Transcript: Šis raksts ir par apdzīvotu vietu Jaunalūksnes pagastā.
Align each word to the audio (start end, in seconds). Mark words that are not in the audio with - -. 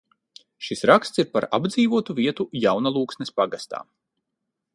Šis 0.67 0.79
raksts 0.91 1.21
ir 1.23 1.27
par 1.35 1.47
apdzīvotu 1.59 2.17
vietu 2.21 2.49
Jaunalūksnes 2.65 3.35
pagastā. 3.43 3.85